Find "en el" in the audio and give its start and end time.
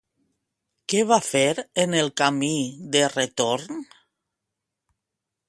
1.83-2.09